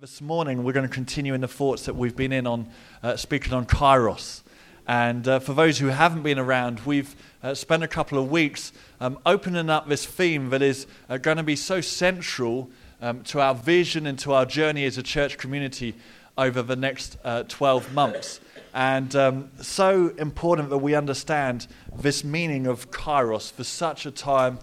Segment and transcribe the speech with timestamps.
[0.00, 2.70] This morning, we're going to continue in the thoughts that we've been in on
[3.02, 4.40] uh, speaking on Kairos.
[4.88, 8.72] And uh, for those who haven't been around, we've uh, spent a couple of weeks
[8.98, 12.70] um, opening up this theme that is uh, going to be so central
[13.02, 15.94] um, to our vision and to our journey as a church community
[16.38, 18.40] over the next uh, 12 months.
[18.72, 24.60] And um, so important that we understand this meaning of Kairos for such a time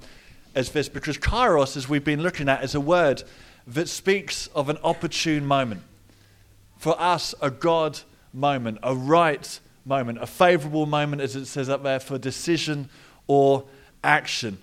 [0.55, 3.21] as this, because Kairos, as we've been looking at, is a word
[3.67, 5.81] that speaks of an opportune moment.
[6.77, 7.99] For us, a God
[8.33, 12.89] moment, a right moment, a favorable moment, as it says up there, for decision
[13.27, 13.65] or
[14.03, 14.57] action.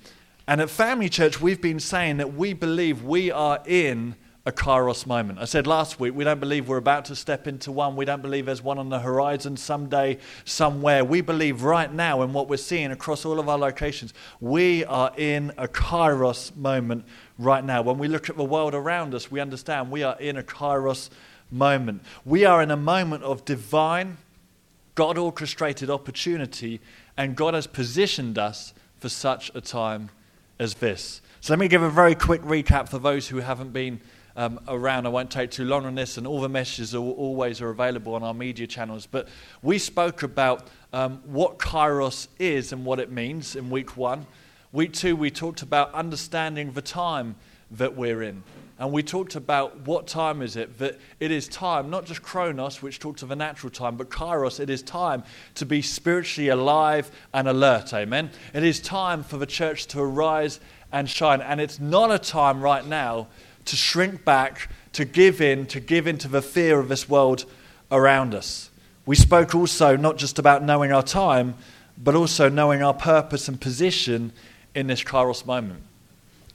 [0.46, 4.14] And at Family Church, we've been saying that we believe we are in
[4.46, 5.38] a kairos moment.
[5.38, 7.96] I said last week, we don't believe we're about to step into one.
[7.96, 11.02] We don't believe there's one on the horizon someday, somewhere.
[11.02, 15.12] We believe right now in what we're seeing across all of our locations, we are
[15.16, 17.06] in a kairos moment
[17.38, 17.82] right now.
[17.82, 21.10] When we look at the world around us, we understand we are in a kairos
[21.50, 22.02] moment.
[22.24, 24.18] We are in a moment of divine,
[24.94, 26.80] God orchestrated opportunity,
[27.16, 30.10] and God has positioned us for such a time
[30.58, 31.20] as this.
[31.40, 34.00] So let me give a very quick recap for those who haven't been
[34.36, 35.06] um, around.
[35.06, 38.14] I won't take too long on this, and all the messages are always are available
[38.14, 39.06] on our media channels.
[39.06, 39.28] But
[39.62, 44.26] we spoke about um, what Kairos is and what it means in week one.
[44.74, 47.36] Week two, we talked about understanding the time
[47.70, 48.42] that we're in.
[48.76, 50.80] And we talked about what time is it?
[50.80, 54.58] That it is time, not just Chronos, which talks of a natural time, but Kairos,
[54.58, 55.22] it is time
[55.54, 57.94] to be spiritually alive and alert.
[57.94, 58.32] Amen.
[58.52, 60.58] It is time for the church to arise
[60.90, 61.40] and shine.
[61.40, 63.28] And it's not a time right now
[63.66, 67.44] to shrink back, to give in, to give in to the fear of this world
[67.92, 68.70] around us.
[69.06, 71.54] We spoke also not just about knowing our time,
[71.96, 74.32] but also knowing our purpose and position
[74.74, 75.82] in this kairos moment.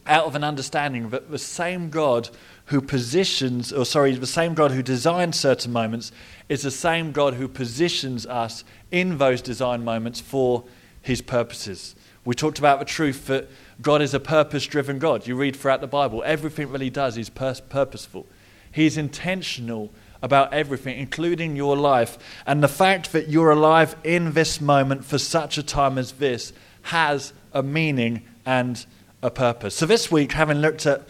[0.05, 2.29] Out of an understanding that the same God
[2.65, 6.11] who positions, or sorry, the same God who designed certain moments
[6.47, 10.63] is the same God who positions us in those design moments for
[11.01, 11.95] his purposes.
[12.25, 13.47] We talked about the truth that
[13.81, 15.25] God is a purpose driven God.
[15.25, 18.25] You read throughout the Bible, everything that he does is purposeful.
[18.71, 19.89] He's intentional
[20.21, 22.17] about everything, including your life.
[22.45, 26.51] And the fact that you're alive in this moment for such a time as this
[26.83, 28.85] has a meaning and
[29.21, 29.75] a purpose.
[29.75, 31.07] So, this week, having looked at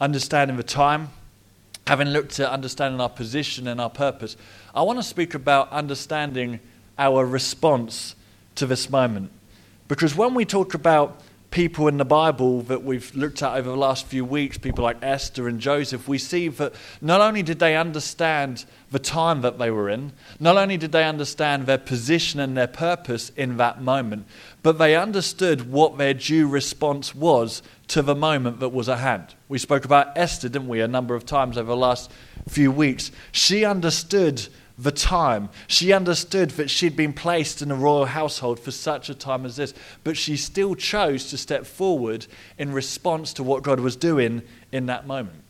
[0.00, 1.10] understanding the time,
[1.86, 4.36] having looked at understanding our position and our purpose,
[4.74, 6.60] I want to speak about understanding
[6.98, 8.14] our response
[8.56, 9.30] to this moment.
[9.86, 13.76] Because when we talk about people in the Bible that we've looked at over the
[13.76, 17.76] last few weeks, people like Esther and Joseph, we see that not only did they
[17.76, 22.56] understand the time that they were in, not only did they understand their position and
[22.56, 24.26] their purpose in that moment,
[24.62, 29.34] but they understood what their due response was to the moment that was at hand.
[29.48, 32.10] We spoke about Esther, didn't we, a number of times over the last
[32.46, 33.10] few weeks.
[33.32, 34.48] She understood
[34.78, 35.48] the time.
[35.66, 39.56] She understood that she'd been placed in a royal household for such a time as
[39.56, 39.74] this,
[40.04, 42.26] but she still chose to step forward
[42.58, 45.42] in response to what God was doing in that moment.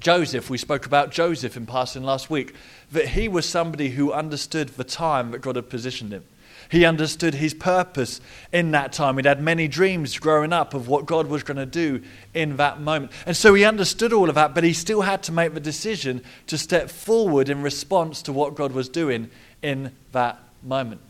[0.00, 2.54] Joseph, we spoke about Joseph in passing last week,
[2.92, 6.24] that he was somebody who understood the time that God had positioned him.
[6.70, 8.20] He understood his purpose
[8.52, 9.16] in that time.
[9.16, 12.02] He'd had many dreams growing up of what God was going to do
[12.34, 13.12] in that moment.
[13.24, 16.22] And so he understood all of that, but he still had to make the decision
[16.46, 19.30] to step forward in response to what God was doing
[19.62, 21.00] in that moment.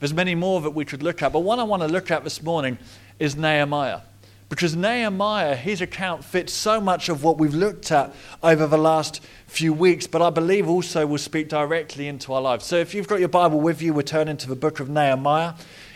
[0.00, 2.24] There's many more that we could look at, but one I want to look at
[2.24, 2.76] this morning
[3.18, 4.00] is Nehemiah.
[4.48, 9.20] Because Nehemiah, his account fits so much of what we've looked at over the last
[9.46, 12.64] few weeks, but I believe also will speak directly into our lives.
[12.64, 15.54] So if you've got your Bible with you, we're turning to the book of Nehemiah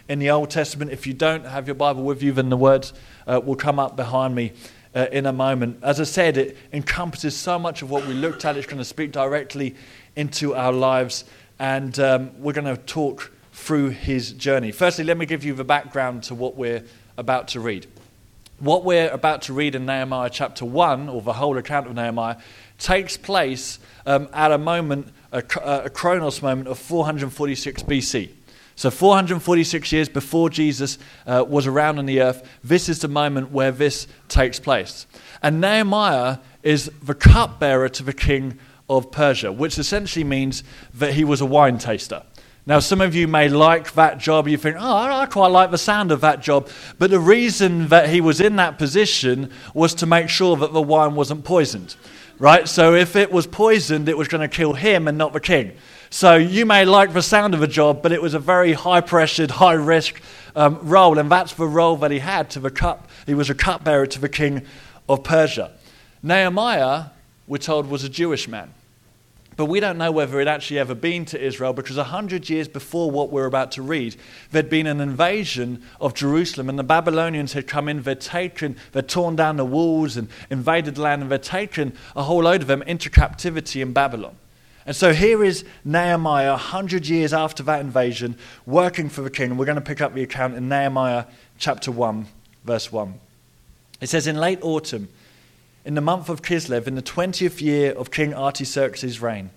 [0.09, 0.91] in the Old Testament.
[0.91, 2.95] If you don't have your Bible with you, then the words
[3.27, 4.53] uh, will come up behind me.
[4.95, 5.79] Uh, in a moment.
[5.83, 8.57] As I said, it encompasses so much of what we looked at.
[8.57, 9.77] It's going to speak directly
[10.17, 11.27] into our lives,
[11.59, 14.73] and um, we're going to talk through his journey.
[14.73, 16.83] Firstly, let me give you the background to what we're
[17.19, 17.87] about to read.
[18.61, 22.39] What we're about to read in Nehemiah chapter 1, or the whole account of Nehemiah,
[22.77, 25.45] takes place um, at a moment, a,
[25.85, 28.31] a chronos moment of 446 BC.
[28.75, 33.53] So, 446 years before Jesus uh, was around on the earth, this is the moment
[33.53, 35.07] where this takes place.
[35.41, 38.59] And Nehemiah is the cupbearer to the king
[38.91, 42.25] of Persia, which essentially means that he was a wine taster.
[42.69, 44.47] Now, some of you may like that job.
[44.47, 46.69] You think, oh, I quite like the sound of that job.
[46.99, 50.83] But the reason that he was in that position was to make sure that the
[50.83, 51.97] wine wasn't poisoned,
[52.39, 52.69] right?
[52.69, 55.73] So if it was poisoned, it was going to kill him and not the king.
[56.11, 59.01] So you may like the sound of a job, but it was a very high
[59.01, 60.21] pressured, high risk
[60.55, 61.19] um, role.
[61.19, 63.09] And that's the role that he had to the cup.
[63.25, 64.67] He was a cupbearer to the king
[65.09, 65.73] of Persia.
[66.23, 67.05] Nehemiah
[67.47, 68.75] we're told, was a Jewish man.
[69.59, 72.69] But we don't know whether it actually ever been to Israel because a hundred years
[72.69, 74.15] before what we're about to read,
[74.53, 79.09] there'd been an invasion of Jerusalem, and the Babylonians had come in, they'd taken, they'd
[79.09, 82.69] torn down the walls and invaded the land, and they'd taken a whole load of
[82.69, 84.37] them into captivity in Babylon.
[84.87, 89.57] And so here is Nehemiah, a hundred years after that invasion, working for the king.
[89.57, 91.25] We're going to pick up the account in Nehemiah
[91.59, 92.29] chapter 1,
[92.63, 93.19] verse 1.
[94.01, 95.09] It says, In late autumn,
[95.89, 99.49] in the month of Kislev, in the 20th year of King Artaxerxes' reign,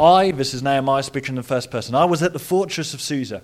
[0.00, 3.02] I, this is Nehemiah speaking in the first person, I was at the fortress of
[3.02, 3.42] Susa.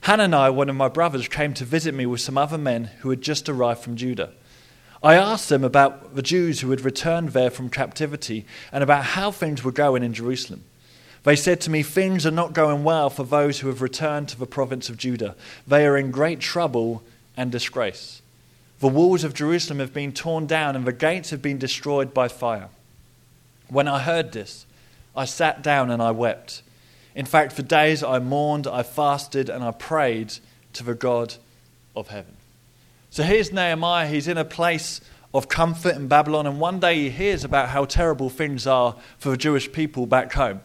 [0.00, 3.22] Hananiah, one of my brothers, came to visit me with some other men who had
[3.22, 4.32] just arrived from Judah.
[5.00, 9.30] I asked them about the Jews who had returned there from captivity and about how
[9.30, 10.64] things were going in Jerusalem.
[11.22, 14.38] They said to me, Things are not going well for those who have returned to
[14.40, 15.36] the province of Judah.
[15.68, 17.04] They are in great trouble
[17.36, 18.22] and disgrace.
[18.84, 22.28] The walls of Jerusalem have been torn down and the gates have been destroyed by
[22.28, 22.68] fire.
[23.68, 24.66] When I heard this,
[25.16, 26.60] I sat down and I wept.
[27.14, 30.34] In fact, for days I mourned, I fasted, and I prayed
[30.74, 31.36] to the God
[31.96, 32.36] of heaven.
[33.08, 34.06] So here's Nehemiah.
[34.06, 35.00] He's in a place
[35.32, 39.30] of comfort in Babylon, and one day he hears about how terrible things are for
[39.30, 40.60] the Jewish people back home.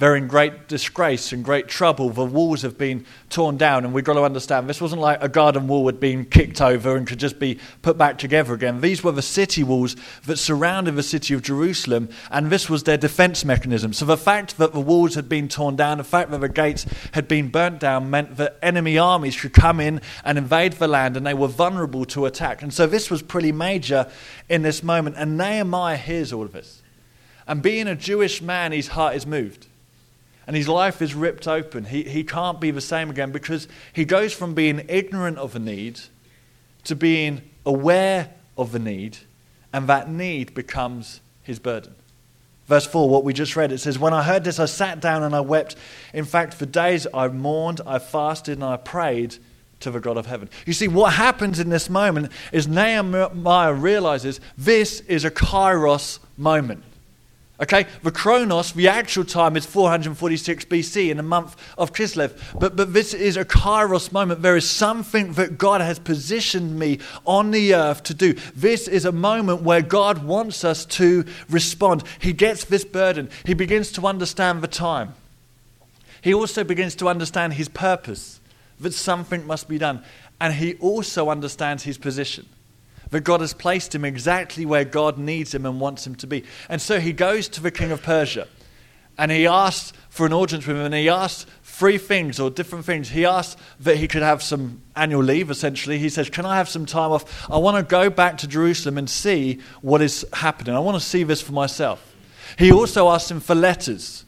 [0.00, 2.10] They're in great disgrace and great trouble.
[2.10, 5.28] The walls have been torn down, and we've got to understand this wasn't like a
[5.28, 8.80] garden wall had been kicked over and could just be put back together again.
[8.80, 9.94] These were the city walls
[10.26, 13.92] that surrounded the city of Jerusalem, and this was their defense mechanism.
[13.92, 16.86] So the fact that the walls had been torn down, the fact that the gates
[17.12, 21.16] had been burnt down, meant that enemy armies could come in and invade the land,
[21.16, 22.62] and they were vulnerable to attack.
[22.62, 24.10] And so this was pretty major
[24.48, 25.14] in this moment.
[25.16, 26.82] And Nehemiah hears all of this.
[27.46, 29.68] And being a Jewish man, his heart is moved
[30.46, 31.84] and his life is ripped open.
[31.84, 35.58] He, he can't be the same again because he goes from being ignorant of a
[35.58, 36.00] need
[36.84, 39.18] to being aware of the need,
[39.72, 41.94] and that need becomes his burden.
[42.66, 45.22] Verse 4, what we just read, it says, When I heard this, I sat down
[45.22, 45.76] and I wept.
[46.14, 49.36] In fact, for days I mourned, I fasted, and I prayed
[49.80, 50.48] to the God of heaven.
[50.64, 56.84] You see, what happens in this moment is Nehemiah realizes this is a kairos moment.
[57.60, 62.36] Okay, the Chronos, the actual time is 446 BC in the month of Kislev.
[62.58, 64.42] But, but this is a Kairos moment.
[64.42, 68.34] There is something that God has positioned me on the earth to do.
[68.56, 72.02] This is a moment where God wants us to respond.
[72.18, 75.14] He gets this burden, he begins to understand the time.
[76.22, 78.40] He also begins to understand his purpose,
[78.80, 80.02] that something must be done.
[80.40, 82.48] And he also understands his position
[83.14, 86.42] that God has placed him exactly where God needs him and wants him to be.
[86.68, 88.48] And so he goes to the king of Persia
[89.16, 92.84] and he asks for an audience with him and he asks three things or different
[92.84, 93.10] things.
[93.10, 95.96] He asks that he could have some annual leave, essentially.
[95.96, 97.48] He says, Can I have some time off?
[97.48, 100.74] I want to go back to Jerusalem and see what is happening.
[100.74, 102.16] I want to see this for myself.
[102.58, 104.23] He also asks him for letters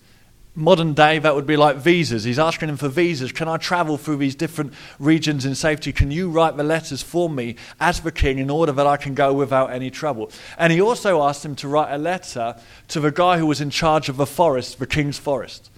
[0.57, 2.25] modern day, that would be like visas.
[2.25, 3.31] He's asking him for visas.
[3.31, 5.93] Can I travel through these different regions in safety?
[5.93, 9.15] Can you write the letters for me as the king in order that I can
[9.15, 10.31] go without any trouble?
[10.59, 12.57] And he also asked him to write a letter
[12.89, 15.71] to the guy who was in charge of the forest, the king's forest,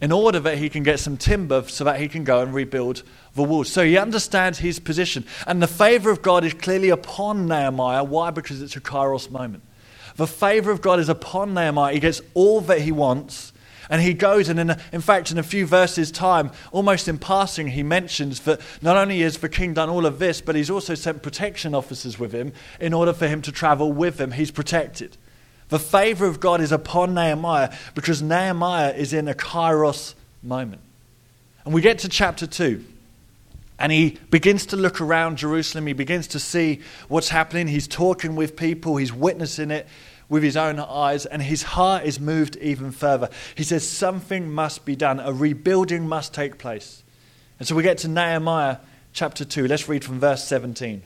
[0.00, 3.02] in order that he can get some timber so that he can go and rebuild
[3.34, 3.72] the walls.
[3.72, 5.24] So he understands his position.
[5.46, 8.04] And the favor of God is clearly upon Nehemiah.
[8.04, 8.30] Why?
[8.30, 9.62] Because it's a kairos moment.
[10.16, 11.94] The favor of God is upon Nehemiah.
[11.94, 13.52] He gets all that he wants
[13.90, 17.18] and he goes, and in, a, in fact, in a few verses' time, almost in
[17.18, 20.70] passing, he mentions that not only has the king done all of this, but he's
[20.70, 24.32] also sent protection officers with him in order for him to travel with him.
[24.32, 25.16] He's protected.
[25.68, 30.82] The favor of God is upon Nehemiah because Nehemiah is in a kairos moment.
[31.64, 32.84] And we get to chapter 2.
[33.78, 35.86] And he begins to look around Jerusalem.
[35.86, 37.68] He begins to see what's happening.
[37.68, 38.96] He's talking with people.
[38.96, 39.86] He's witnessing it
[40.28, 43.30] with his own eyes, and his heart is moved even further.
[43.54, 47.02] He says, Something must be done, a rebuilding must take place.
[47.58, 48.78] And so we get to Nehemiah
[49.12, 49.66] chapter 2.
[49.66, 51.02] Let's read from verse 17.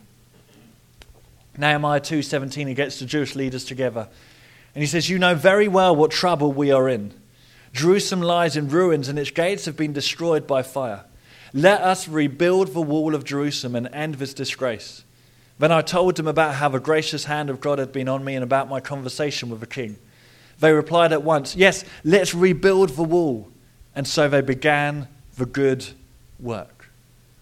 [1.57, 4.09] Nehemiah 2:17 he gets the Jewish leaders together
[4.75, 7.13] and he says you know very well what trouble we are in
[7.73, 11.05] Jerusalem lies in ruins and its gates have been destroyed by fire
[11.53, 15.05] let us rebuild the wall of Jerusalem and end this disgrace
[15.63, 18.35] then I told them about how the gracious hand of God had been on me
[18.35, 19.97] and about my conversation with the king.
[20.59, 23.49] They replied at once, Yes, let's rebuild the wall.
[23.95, 25.87] And so they began the good
[26.41, 26.91] work.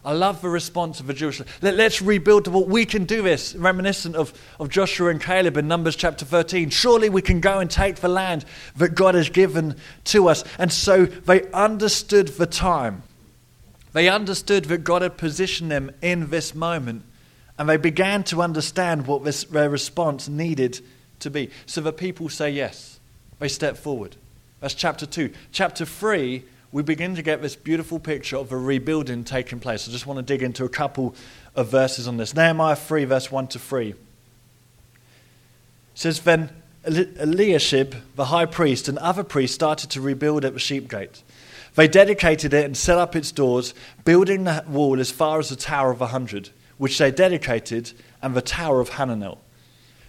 [0.04, 1.40] I love the response of the Jewish.
[1.62, 2.66] Let, us rebuild the wall.
[2.66, 6.68] We can do this, reminiscent of, of Joshua and Caleb in Numbers chapter 13.
[6.68, 8.44] Surely we can go and take the land
[8.76, 10.44] that God has given to us.
[10.58, 13.02] And so they understood the time.
[13.94, 17.04] They understood that God had positioned them in this moment
[17.60, 20.80] and they began to understand what this, their response needed
[21.18, 21.50] to be.
[21.66, 22.98] So the people say yes.
[23.38, 24.16] They step forward.
[24.60, 25.30] That's chapter 2.
[25.52, 29.86] Chapter 3, we begin to get this beautiful picture of a rebuilding taking place.
[29.86, 31.14] I just want to dig into a couple
[31.54, 32.34] of verses on this.
[32.34, 33.90] Nehemiah 3, verse 1 to 3.
[33.90, 33.96] It
[35.92, 36.48] says, Then
[36.86, 41.22] Eliashib, the high priest, and other priests started to rebuild at the sheep gate.
[41.74, 43.74] They dedicated it and set up its doors,
[44.06, 46.48] building the wall as far as the Tower of a Hundred,
[46.80, 49.36] which they dedicated, and the Tower of Hananel.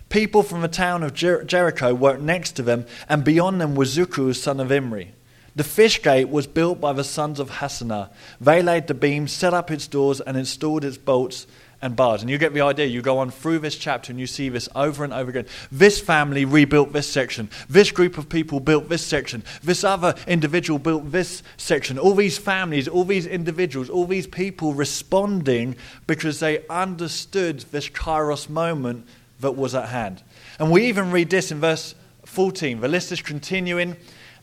[0.08, 3.98] People from the town of Jer- Jericho worked next to them, and beyond them was
[3.98, 5.12] Zaccur, son of Imri.
[5.54, 8.10] The fish gate was built by the sons of Hassenaah.
[8.40, 11.46] They laid the beams, set up its doors, and installed its bolts
[11.82, 12.22] and bars.
[12.22, 12.86] And you get the idea.
[12.86, 15.48] You go on through this chapter and you see this over and over again.
[15.72, 17.50] This family rebuilt this section.
[17.70, 19.44] This group of people built this section.
[19.64, 21.98] This other individual built this section.
[21.98, 25.76] All these families, all these individuals, all these people responding
[26.08, 29.08] because they understood this kairos moment
[29.40, 30.22] that was at hand.
[30.60, 31.96] And we even read this in verse
[32.26, 32.80] 14.
[32.80, 33.98] The list is continuing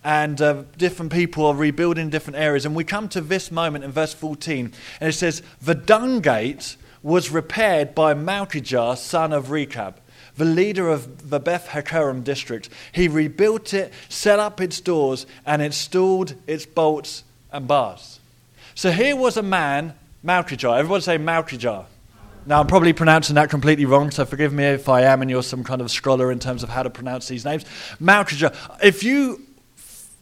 [0.05, 2.65] and uh, different people are rebuilding different areas.
[2.65, 6.77] And we come to this moment in verse 14, and it says, The dung gate
[7.09, 9.99] was repaired by Malchijah, son of Rechab,
[10.37, 12.69] the leader of the Beth Hakerem district.
[12.93, 18.21] He rebuilt it, set up its doors, and installed its bolts and bars.
[18.75, 20.79] So here was a man, Malchijah.
[20.79, 21.87] Everyone say Malchijah.
[22.45, 25.43] Now, I'm probably pronouncing that completely wrong, so forgive me if I am and you're
[25.43, 27.65] some kind of scholar in terms of how to pronounce these names.
[28.03, 28.55] Malchijah.
[28.83, 29.41] If you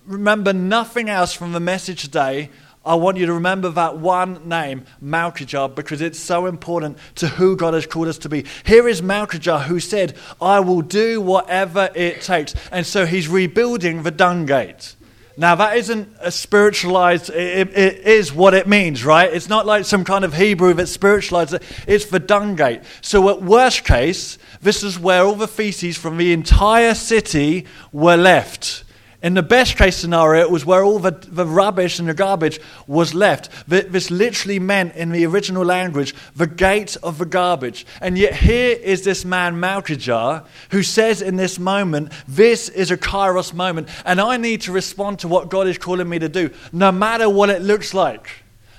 [0.07, 2.51] remember nothing else from the message today,
[2.87, 7.57] I want you to remember that one name, Malchijah, because it's so important to who
[7.57, 8.45] God has called us to be.
[8.65, 12.55] Here is Malchijah who said, I will do whatever it takes.
[12.71, 14.95] And so he's rebuilding the dung gate.
[15.37, 19.31] Now, that isn't a spiritualized, it, it is what it means, right?
[19.31, 21.57] It's not like some kind of Hebrew that's spiritualized.
[21.87, 22.81] It's the dung gate.
[23.03, 28.17] So, at worst case, this is where all the feces from the entire city were
[28.17, 28.85] left.
[29.23, 32.61] In the best case scenario, it was where all the, the rubbish and the garbage
[32.87, 33.49] was left.
[33.67, 37.87] This literally meant, in the original language, the gate of the garbage.
[38.01, 42.97] And yet, here is this man, Malchijah, who says in this moment, This is a
[42.97, 46.51] kairos moment, and I need to respond to what God is calling me to do,
[46.73, 48.29] no matter what it looks like,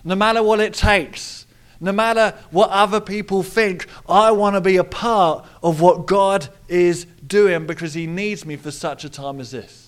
[0.04, 1.46] no matter what it takes.
[1.80, 6.50] No matter what other people think, I want to be a part of what God
[6.68, 9.87] is doing because He needs me for such a time as this.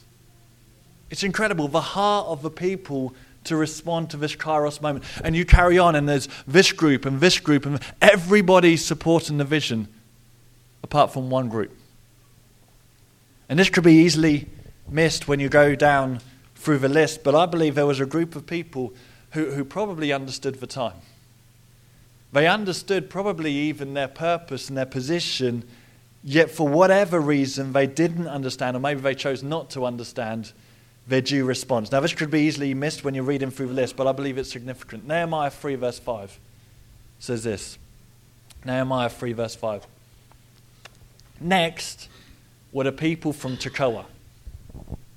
[1.10, 3.13] It's incredible, the heart of the people
[3.46, 5.06] to respond to this Kairos moment.
[5.24, 9.46] And you carry on, and there's this group and this group, and everybody's supporting the
[9.46, 9.88] vision
[10.84, 11.75] apart from one group.
[13.48, 14.48] And this could be easily
[14.88, 16.20] missed when you go down
[16.56, 18.94] through the list, but I believe there was a group of people
[19.32, 20.98] who, who probably understood the time.
[22.32, 25.63] They understood probably even their purpose and their position,
[26.24, 30.51] yet for whatever reason they didn't understand, or maybe they chose not to understand
[31.10, 31.92] their due response.
[31.92, 34.38] Now, this could be easily missed when you're reading through the list, but I believe
[34.38, 35.08] it's significant.
[35.08, 36.39] Nehemiah 3, verse 5
[37.18, 37.78] says this
[38.63, 39.86] Nehemiah 3, verse 5.
[41.42, 42.08] Next
[42.72, 44.06] were the people from Tekoa.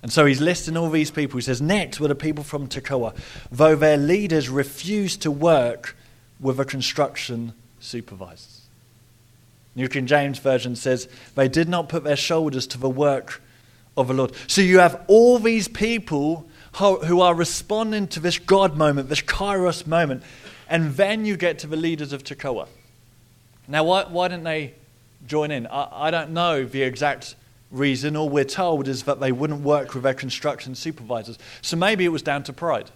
[0.02, 1.37] And so he's listing all these people.
[1.37, 3.14] He says, Next were the people from Tekoa,
[3.50, 5.96] though their leaders refused to work
[6.40, 8.62] with the construction supervisors.
[9.76, 13.42] New King James Version says, They did not put their shoulders to the work
[13.96, 14.32] of the Lord.
[14.46, 19.87] So you have all these people who are responding to this God moment, this Kairos
[19.87, 20.22] moment,
[20.68, 22.66] and then you get to the leaders of Tekoa.
[23.68, 24.75] Now, why, why didn't they
[25.26, 25.66] join in?
[25.66, 27.34] I, I don't know the exact
[27.70, 28.16] reason.
[28.16, 31.38] All we're told is that they wouldn't work with their construction supervisors.
[31.61, 32.90] So maybe it was down to pride.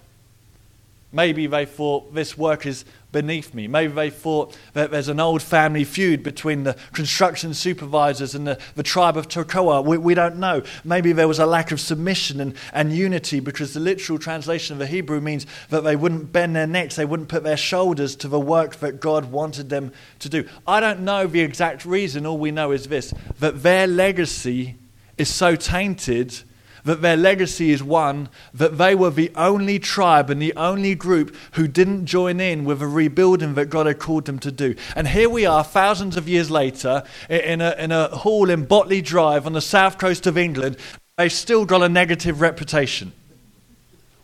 [1.12, 2.84] Maybe they thought this work is
[3.16, 3.66] beneath me.
[3.66, 8.58] Maybe they thought that there's an old family feud between the construction supervisors and the,
[8.74, 9.82] the tribe of Tekoa.
[9.82, 10.62] We, we don't know.
[10.84, 14.80] Maybe there was a lack of submission and, and unity because the literal translation of
[14.80, 18.28] the Hebrew means that they wouldn't bend their necks, they wouldn't put their shoulders to
[18.28, 20.46] the work that God wanted them to do.
[20.66, 22.26] I don't know the exact reason.
[22.26, 24.76] All we know is this that their legacy
[25.16, 26.42] is so tainted
[26.86, 31.36] that their legacy is one that they were the only tribe and the only group
[31.52, 34.76] who didn't join in with the rebuilding that God had called them to do.
[34.94, 39.02] And here we are, thousands of years later, in a, in a hall in Botley
[39.02, 40.76] Drive on the south coast of England.
[41.18, 43.12] They've still got a negative reputation.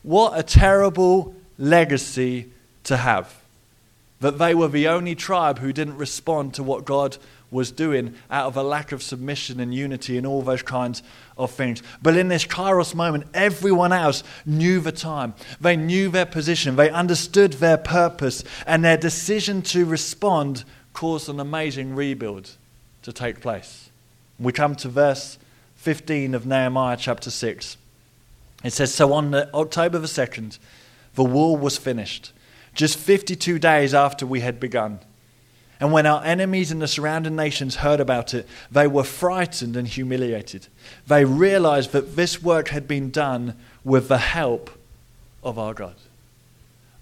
[0.02, 2.50] What a terrible legacy
[2.85, 3.42] to have.
[4.23, 7.19] That they were the only tribe who didn't respond to what God
[7.50, 11.02] was doing out of a lack of submission and unity and all those kinds
[11.37, 11.83] of things.
[12.00, 15.35] But in this kairos moment, everyone else knew the time.
[15.61, 16.76] They knew their position.
[16.76, 18.45] They understood their purpose.
[18.64, 22.52] And their decision to respond caused an amazing rebuild
[23.02, 23.91] to take place.
[24.38, 25.37] We come to verse
[25.76, 27.76] 15 of Nehemiah chapter 6.
[28.62, 30.59] It says, So on the, October the 2nd,
[31.17, 32.33] the wall was finished,
[32.75, 35.00] just 52 days after we had begun.
[35.83, 39.88] And when our enemies in the surrounding nations heard about it, they were frightened and
[39.88, 40.69] humiliated.
[41.09, 44.71] They realized that this work had been done with the help
[45.43, 45.97] of our God.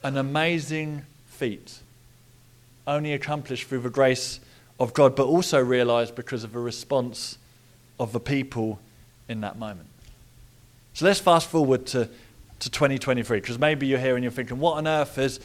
[0.03, 1.81] An amazing feat,
[2.87, 4.41] only accomplished through the grace
[4.79, 7.37] of God, but also realized because of the response
[7.99, 8.81] of the people
[9.29, 9.89] in that moment.
[10.95, 12.09] So let's fast forward to,
[12.61, 15.39] to 2023, because maybe you're here and you're thinking, what on earth is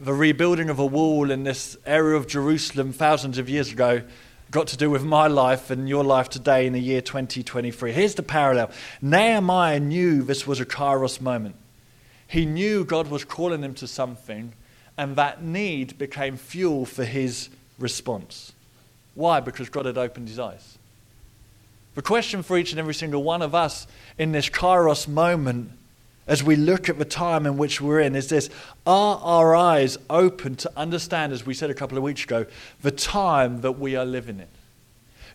[0.00, 4.02] the rebuilding of a wall in this area of Jerusalem thousands of years ago
[4.50, 7.92] got to do with my life and your life today in the year 2023.
[7.92, 8.70] Here's the parallel
[9.02, 11.54] Nehemiah knew this was a kairos moment.
[12.26, 14.54] He knew God was calling him to something,
[14.96, 18.52] and that need became fuel for his response.
[19.14, 19.40] Why?
[19.40, 20.78] Because God had opened his eyes.
[21.94, 25.72] The question for each and every single one of us in this kairos moment
[26.30, 28.48] as we look at the time in which we're in is this
[28.86, 32.46] Are our eyes open to understand, as we said a couple of weeks ago,
[32.80, 34.46] the time that we are living in?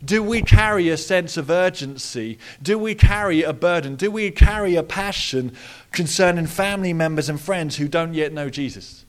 [0.04, 2.40] Do we carry a sense of urgency?
[2.64, 3.96] Do we carry a burden?
[3.96, 5.54] Do we carry a passion
[5.92, 9.04] concerning family members and friends who don't yet know Jesus?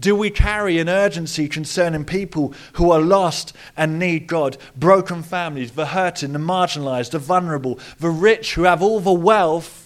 [0.00, 4.56] Do we carry an urgency concerning people who are lost and need God?
[4.74, 9.79] Broken families, the hurting, the marginalized, the vulnerable, the rich who have all the wealth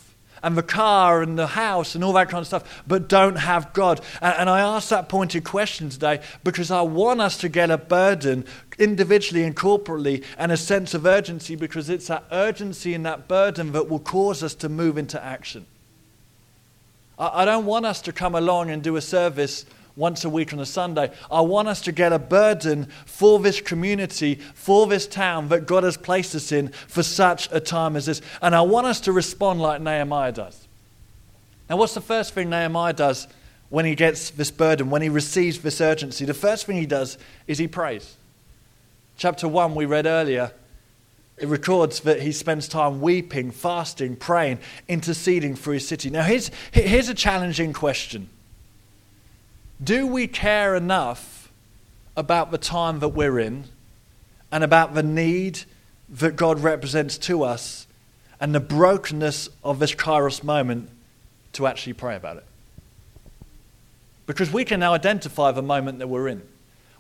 [0.45, 3.73] and the car and the house and all that kind of stuff, but don't have
[3.73, 4.01] God.
[4.21, 7.79] And, and I ask that pointed question today because I want us to get a
[7.79, 8.45] burden
[8.79, 13.73] individually and corporately and a sense of urgency because it's that urgency and that burden
[13.73, 15.65] that will cause us to move into action.
[17.19, 19.65] I, I don't want us to come along and do a service
[19.97, 21.11] once a week on a Sunday.
[21.31, 25.85] I want us to get a burden for this community, for this town that God
[25.85, 28.21] has placed us in for such a time as this.
[28.43, 30.67] And I want us to respond like Nehemiah does.
[31.71, 33.27] Now, what's the first thing Nehemiah does
[33.71, 36.25] when he gets this burden, when he receives this urgency?
[36.25, 38.17] The first thing he does is he prays.
[39.17, 40.53] Chapter 1, we read earlier,
[41.39, 46.11] it records that he spends time weeping, fasting, praying, interceding for his city.
[46.11, 48.29] Now, here's, here's a challenging question
[49.83, 51.51] do we care enough
[52.17, 53.65] about the time that we're in
[54.53, 55.61] and about the need
[56.09, 57.87] that God represents to us
[58.41, 60.91] and the brokenness of this kairos moment
[61.55, 62.45] to actually pray about it?
[64.27, 66.43] Because we can now identify the moment that we're in.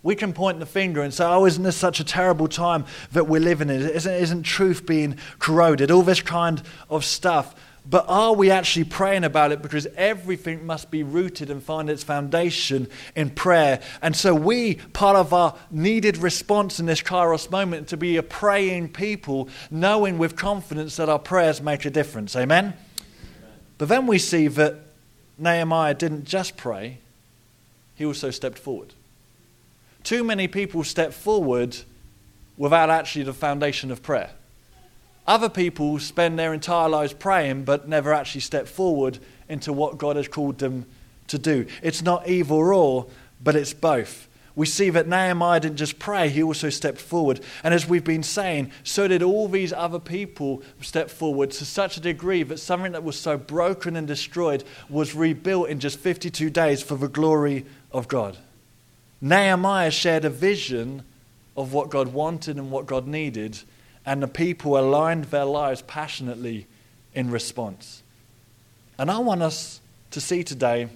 [0.02, 3.26] We can point the finger and say, oh, isn't this such a terrible time that
[3.26, 3.80] we're living in?
[3.80, 5.90] Isn't, isn't truth being corroded?
[5.90, 7.54] All this kind of stuff.
[7.86, 9.60] But are we actually praying about it?
[9.60, 13.80] Because everything must be rooted and find its foundation in prayer.
[14.00, 18.22] And so, we, part of our needed response in this Kairos moment, to be a
[18.22, 22.34] praying people, knowing with confidence that our prayers make a difference.
[22.34, 22.64] Amen?
[22.64, 22.78] Amen.
[23.76, 24.76] But then we see that
[25.36, 26.98] Nehemiah didn't just pray,
[27.96, 28.94] he also stepped forward.
[30.04, 31.76] Too many people step forward
[32.56, 34.30] without actually the foundation of prayer.
[35.26, 40.16] Other people spend their entire lives praying but never actually step forward into what God
[40.16, 40.86] has called them
[41.28, 41.66] to do.
[41.82, 43.06] It's not either or,
[43.42, 44.28] but it's both.
[44.56, 47.40] We see that Nehemiah didn't just pray, he also stepped forward.
[47.64, 51.96] And as we've been saying, so did all these other people step forward to such
[51.96, 56.50] a degree that something that was so broken and destroyed was rebuilt in just 52
[56.50, 58.36] days for the glory of God.
[59.20, 61.02] Nehemiah shared a vision
[61.56, 63.58] of what God wanted and what God needed
[64.06, 66.66] and the people aligned their lives passionately
[67.14, 68.02] in response.
[68.98, 70.88] And I want us to see today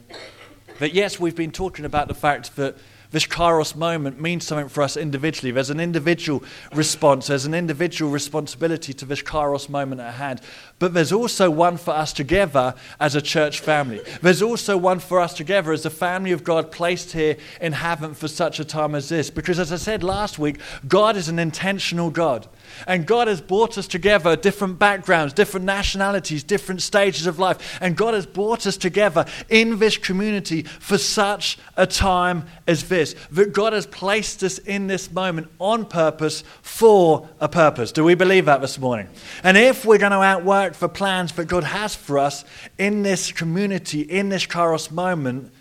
[0.78, 2.76] that, yes, we've been talking about the fact that
[3.10, 5.50] this kairos moment means something for us individually.
[5.50, 6.44] There's an individual
[6.74, 10.42] response, there's an individual responsibility to this kairos moment at hand.
[10.78, 14.02] But there's also one for us together as a church family.
[14.20, 18.12] There's also one for us together as a family of God placed here in heaven
[18.12, 19.30] for such a time as this.
[19.30, 22.46] Because as I said last week, God is an intentional God.
[22.87, 27.78] And God has brought us together, different backgrounds, different nationalities, different stages of life.
[27.81, 33.14] And God has brought us together in this community for such a time as this.
[33.31, 37.92] That God has placed us in this moment on purpose for a purpose.
[37.92, 39.09] Do we believe that this morning?
[39.42, 42.44] And if we're going to outwork the plans that God has for us
[42.78, 45.52] in this community, in this Kairos moment,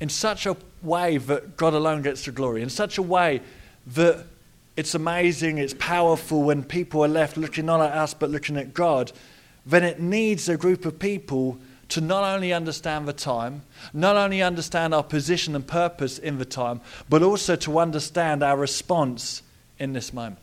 [0.00, 3.40] in such a way that God alone gets the glory, in such a way
[3.88, 4.24] that
[4.78, 8.72] it's amazing, it's powerful when people are left looking not at us but looking at
[8.72, 9.10] God,
[9.66, 13.62] then it needs a group of people to not only understand the time,
[13.92, 18.56] not only understand our position and purpose in the time, but also to understand our
[18.56, 19.42] response
[19.80, 20.38] in this moment.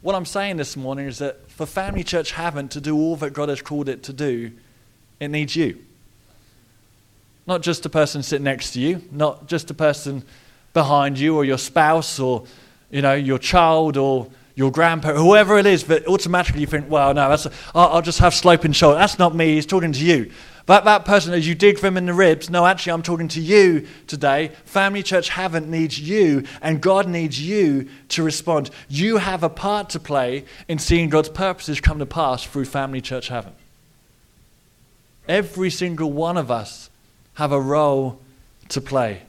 [0.00, 3.34] what I'm saying this morning is that for Family Church Havant to do all that
[3.34, 4.50] God has called it to do,
[5.20, 5.84] it needs you.
[7.46, 10.24] Not just the person sitting next to you, not just the person
[10.76, 12.44] behind you or your spouse or
[12.90, 17.12] you know your child or your grandparent, whoever it is, but automatically you think, well,
[17.12, 18.98] no, that's, I'll, I'll just have sloping shoulder.
[18.98, 19.54] That's not me.
[19.54, 20.32] He's talking to you.
[20.64, 23.40] That, that person, as you dig them in the ribs, no, actually, I'm talking to
[23.40, 24.52] you today.
[24.64, 28.70] Family Church Havant needs you, and God needs you to respond.
[28.88, 33.02] You have a part to play in seeing God's purposes come to pass through Family
[33.02, 33.54] Church Havant.
[35.28, 36.88] Every single one of us
[37.34, 38.20] have a role
[38.70, 39.22] to play.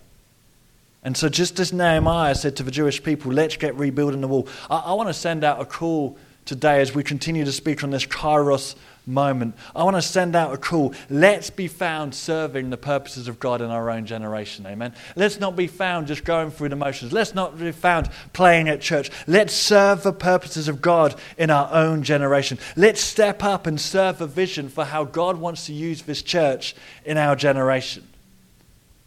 [1.07, 4.45] And so, just as Nehemiah said to the Jewish people, let's get rebuilding the wall,
[4.69, 7.91] I, I want to send out a call today as we continue to speak on
[7.91, 9.55] this Kairos moment.
[9.73, 10.93] I want to send out a call.
[11.09, 14.65] Let's be found serving the purposes of God in our own generation.
[14.67, 14.93] Amen.
[15.15, 17.13] Let's not be found just going through the motions.
[17.13, 19.09] Let's not be found playing at church.
[19.27, 22.59] Let's serve the purposes of God in our own generation.
[22.75, 26.75] Let's step up and serve a vision for how God wants to use this church
[27.05, 28.05] in our generation.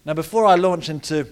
[0.06, 1.28] Now, before I launch into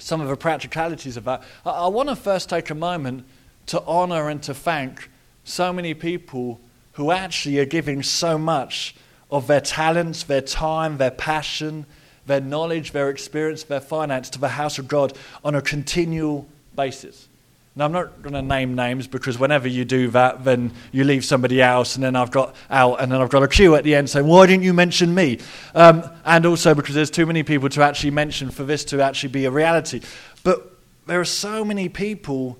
[0.00, 3.24] some of the practicalities of that, I, I want to first take a moment
[3.66, 5.08] to honor and to thank
[5.44, 6.60] so many people
[6.92, 8.94] who actually are giving so much
[9.30, 11.86] of their talents, their time, their passion,
[12.26, 17.28] their knowledge, their experience, their finance to the house of God on a continual basis.
[17.76, 21.24] Now, I'm not going to name names because whenever you do that, then you leave
[21.24, 23.94] somebody else, and then I've got out, and then I've got a queue at the
[23.94, 25.38] end saying, Why didn't you mention me?
[25.74, 29.28] Um, and also because there's too many people to actually mention for this to actually
[29.28, 30.00] be a reality.
[30.42, 32.58] But there are so many people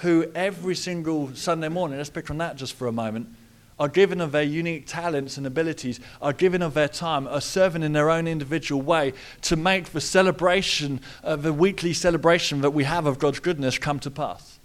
[0.00, 3.28] who every single Sunday morning, let's pick on that just for a moment,
[3.78, 7.82] are given of their unique talents and abilities, are given of their time, are serving
[7.82, 9.12] in their own individual way
[9.42, 13.98] to make the celebration, uh, the weekly celebration that we have of God's goodness come
[14.00, 14.57] to pass.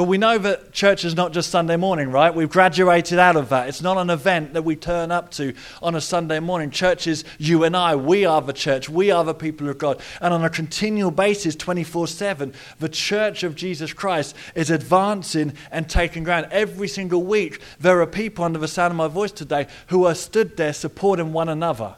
[0.00, 2.34] But we know that church is not just Sunday morning, right?
[2.34, 3.68] We've graduated out of that.
[3.68, 6.70] It's not an event that we turn up to on a Sunday morning.
[6.70, 7.96] Church is you and I.
[7.96, 8.88] We are the church.
[8.88, 10.00] We are the people of God.
[10.22, 15.86] And on a continual basis, 24 7, the church of Jesus Christ is advancing and
[15.86, 16.48] taking ground.
[16.50, 20.14] Every single week, there are people under the sound of my voice today who are
[20.14, 21.96] stood there supporting one another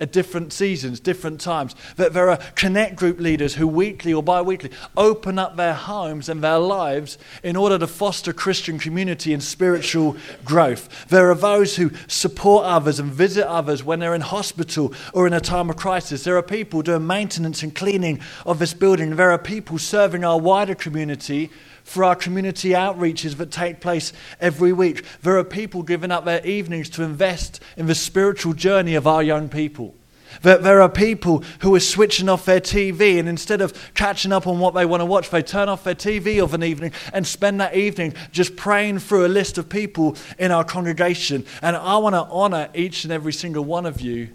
[0.00, 1.74] at different seasons, different times.
[1.96, 6.28] That there are connect group leaders who weekly or bi weekly open up their homes
[6.28, 11.08] and their lives in order to foster Christian community and spiritual growth.
[11.08, 15.32] There are those who support others and visit others when they're in hospital or in
[15.32, 16.24] a time of crisis.
[16.24, 19.16] There are people doing maintenance and cleaning of this building.
[19.16, 21.50] There are people serving our wider community
[21.86, 25.04] for our community outreaches that take place every week.
[25.22, 29.22] There are people giving up their evenings to invest in the spiritual journey of our
[29.22, 29.94] young people.
[30.42, 34.48] That there are people who are switching off their TV and instead of catching up
[34.48, 37.24] on what they want to watch, they turn off their TV of an evening and
[37.24, 41.46] spend that evening just praying through a list of people in our congregation.
[41.62, 44.30] And I want to honor each and every single one of you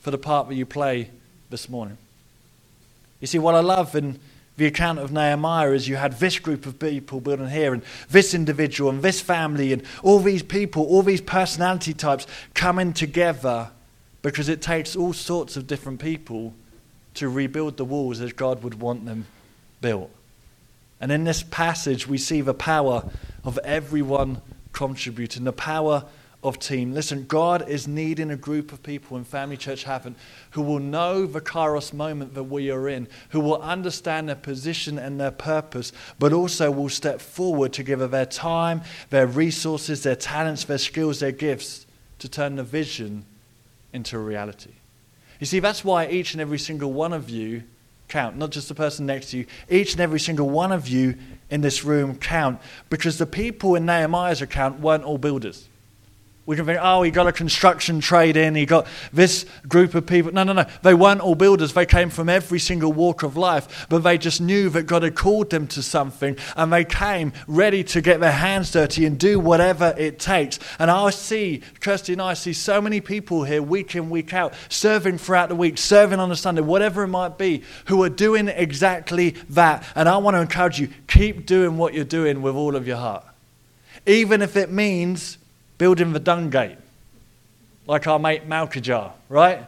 [0.00, 1.10] for the part that you play
[1.48, 1.96] this morning.
[3.20, 4.18] You see, what I love in
[4.58, 8.34] the account of Nehemiah is you had this group of people building here, and this
[8.34, 13.70] individual, and this family, and all these people, all these personality types coming together
[14.20, 16.54] because it takes all sorts of different people
[17.14, 19.26] to rebuild the walls as God would want them
[19.80, 20.10] built.
[21.00, 23.08] And in this passage, we see the power
[23.44, 24.42] of everyone
[24.72, 26.04] contributing, the power
[26.42, 26.94] of team.
[26.94, 30.14] Listen, God is needing a group of people in Family Church Havant
[30.52, 34.98] who will know the Kairos moment that we are in, who will understand their position
[34.98, 40.04] and their purpose, but also will step forward to give of their time, their resources,
[40.04, 41.86] their talents, their skills, their gifts
[42.20, 43.24] to turn the vision
[43.92, 44.72] into a reality.
[45.40, 47.64] You see, that's why each and every single one of you
[48.08, 49.46] count, not just the person next to you.
[49.68, 51.16] Each and every single one of you
[51.50, 55.68] in this room count because the people in Nehemiah's account weren't all builders.
[56.48, 60.06] We can think, oh, he got a construction trade in, he got this group of
[60.06, 60.32] people.
[60.32, 60.64] No, no, no.
[60.80, 61.74] They weren't all builders.
[61.74, 65.14] They came from every single walk of life, but they just knew that God had
[65.14, 69.38] called them to something, and they came ready to get their hands dirty and do
[69.38, 70.58] whatever it takes.
[70.78, 74.54] And I see, Kirsty and I see so many people here week in, week out,
[74.70, 78.48] serving throughout the week, serving on a Sunday, whatever it might be, who are doing
[78.48, 79.84] exactly that.
[79.94, 82.96] And I want to encourage you keep doing what you're doing with all of your
[82.96, 83.26] heart.
[84.06, 85.36] Even if it means
[85.78, 86.76] building the dung gate,
[87.86, 89.64] like our mate Malchijah, right?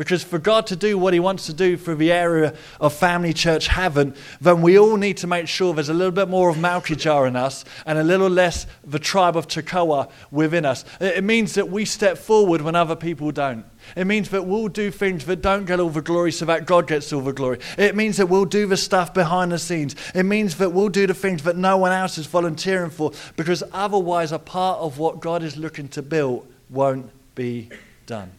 [0.00, 3.34] Because for God to do what He wants to do for the area of Family
[3.34, 6.56] Church Havant, then we all need to make sure there's a little bit more of
[6.56, 10.86] Malchijah in us and a little less the tribe of Tekoa within us.
[11.02, 13.66] It means that we step forward when other people don't.
[13.94, 16.86] It means that we'll do things that don't get all the glory so that God
[16.86, 17.58] gets all the glory.
[17.76, 19.96] It means that we'll do the stuff behind the scenes.
[20.14, 23.62] It means that we'll do the things that no one else is volunteering for because
[23.70, 27.68] otherwise a part of what God is looking to build won't be
[28.06, 28.32] done.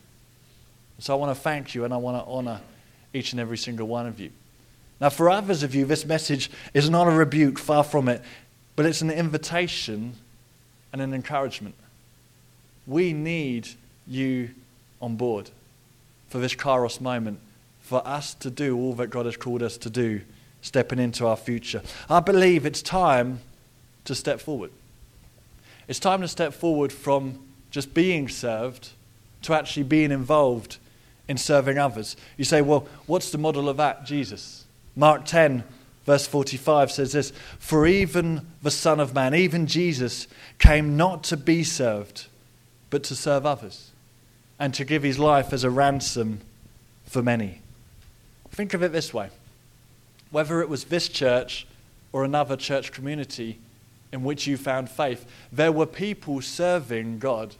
[1.01, 2.61] So I want to thank you and I want to honor
[3.11, 4.29] each and every single one of you.
[4.99, 8.21] Now, for others of you, this message is not a rebuke, far from it,
[8.75, 10.13] but it's an invitation
[10.93, 11.73] and an encouragement.
[12.85, 13.67] We need
[14.07, 14.51] you
[15.01, 15.49] on board
[16.29, 17.39] for this Kairos moment,
[17.81, 20.21] for us to do all that God has called us to do,
[20.61, 21.81] stepping into our future.
[22.11, 23.39] I believe it's time
[24.05, 24.69] to step forward.
[25.87, 27.39] It's time to step forward from
[27.71, 28.89] just being served
[29.41, 30.77] to actually being involved
[31.31, 32.17] in serving others.
[32.35, 34.05] You say, well, what's the model of that?
[34.05, 34.65] Jesus.
[34.97, 35.63] Mark 10,
[36.05, 40.27] verse 45 says this For even the Son of Man, even Jesus,
[40.59, 42.27] came not to be served,
[42.89, 43.91] but to serve others,
[44.59, 46.41] and to give his life as a ransom
[47.05, 47.61] for many.
[48.51, 49.29] Think of it this way
[50.31, 51.65] whether it was this church
[52.11, 53.57] or another church community
[54.11, 57.55] in which you found faith, there were people serving God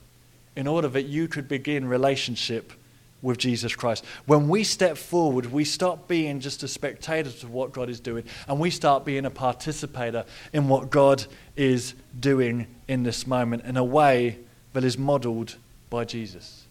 [0.57, 2.73] in order that you could begin relationship
[3.21, 4.03] with Jesus Christ.
[4.25, 8.23] When we step forward, we stop being just a spectator to what God is doing
[8.47, 13.77] and we start being a participator in what God is doing in this moment in
[13.77, 14.39] a way
[14.73, 15.55] that is modeled
[15.89, 16.65] by Jesus.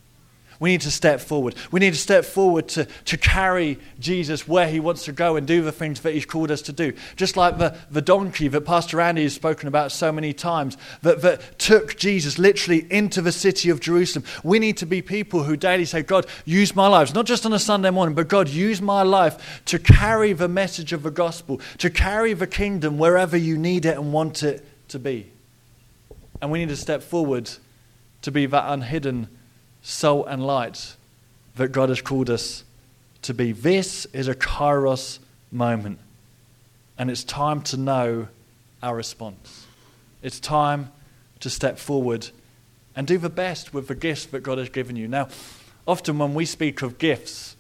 [0.61, 1.55] We need to step forward.
[1.73, 5.47] We need to step forward to, to carry Jesus where he wants to go and
[5.47, 6.93] do the things that he's called us to do.
[7.17, 11.23] Just like the, the donkey that Pastor Andy has spoken about so many times, that,
[11.23, 14.27] that took Jesus literally into the city of Jerusalem.
[14.45, 17.55] We need to be people who daily say, God, use my lives, not just on
[17.55, 21.59] a Sunday morning, but God, use my life to carry the message of the gospel,
[21.79, 25.33] to carry the kingdom wherever you need it and want it to be.
[26.43, 27.51] And we need to step forward
[28.21, 29.29] to be that unhidden
[29.83, 30.97] salt and light
[31.57, 32.65] that God has called us
[33.23, 33.53] to be.
[33.53, 35.19] This is a kairos
[35.51, 35.99] moment,
[36.99, 38.29] and it's time to know
[38.83, 39.67] our response.
[40.23, 40.93] It's time
[41.41, 42.29] to step forward
[42.95, 45.09] and do the best with the gifts that God has given you.
[45.09, 45.29] Now,
[45.87, 47.57] often when we speak of gifts,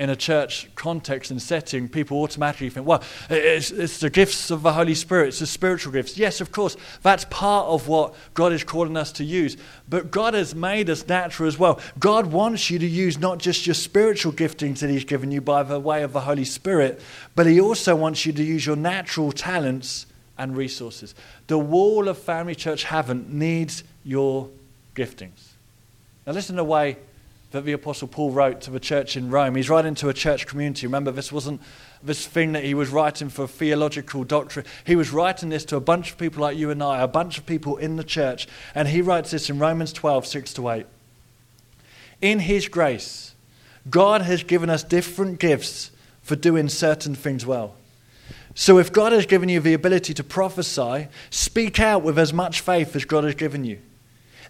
[0.00, 4.62] in a church context and setting, people automatically think, well, it's, it's, the gifts of
[4.62, 6.16] the Holy Spirit, it's the spiritual gifts.
[6.16, 9.58] Yes, of course, that's part of what God is calling us to use.
[9.90, 11.78] But God has made us natural as well.
[11.98, 15.62] God wants you to use not just your spiritual giftings that He's given you by
[15.64, 17.02] the way of the Holy Spirit,
[17.34, 20.06] but He also wants you to use your natural talents
[20.38, 21.14] and resources.
[21.46, 24.48] The wall of Family Church Havant needs your
[24.94, 25.50] giftings.
[26.26, 26.96] Now, listen to the way
[27.50, 29.56] that the Apostle Paul wrote to the church in Rome.
[29.56, 30.86] He's writing to a church community.
[30.86, 31.60] Remember, this wasn't
[32.02, 34.64] this thing that he was writing for theological doctrine.
[34.84, 37.38] He was writing this to a bunch of people like you and I, a bunch
[37.38, 38.46] of people in the church.
[38.74, 40.86] And he writes this in Romans 12, 6 to 8.
[42.20, 43.34] In his grace,
[43.88, 45.90] God has given us different gifts
[46.22, 47.74] for doing certain things well.
[48.54, 52.60] So if God has given you the ability to prophesy, speak out with as much
[52.60, 53.78] faith as God has given you.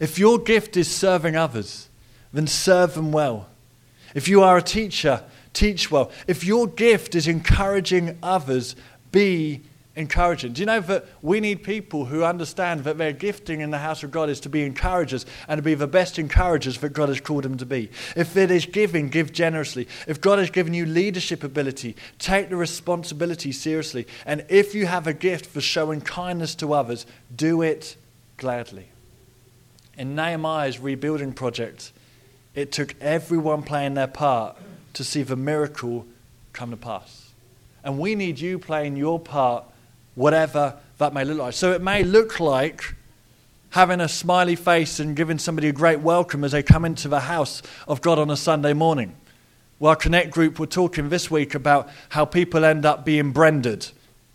[0.00, 1.89] If your gift is serving others,
[2.32, 3.48] then serve them well.
[4.14, 6.10] If you are a teacher, teach well.
[6.26, 8.76] If your gift is encouraging others,
[9.12, 9.62] be
[9.96, 10.52] encouraging.
[10.52, 14.02] Do you know that we need people who understand that their gifting in the house
[14.02, 17.20] of God is to be encouragers and to be the best encouragers that God has
[17.20, 17.90] called them to be?
[18.16, 19.88] If it is giving, give generously.
[20.06, 24.06] If God has given you leadership ability, take the responsibility seriously.
[24.24, 27.96] And if you have a gift for showing kindness to others, do it
[28.36, 28.88] gladly.
[29.98, 31.92] In Nehemiah's rebuilding project,
[32.54, 34.56] it took everyone playing their part
[34.94, 36.06] to see the miracle
[36.52, 37.30] come to pass.
[37.84, 39.64] And we need you playing your part,
[40.14, 41.54] whatever that may look like.
[41.54, 42.94] So it may look like
[43.70, 47.20] having a smiley face and giving somebody a great welcome as they come into the
[47.20, 49.14] house of God on a Sunday morning.
[49.78, 53.86] Well, Connect group were talking this week about how people end up being branded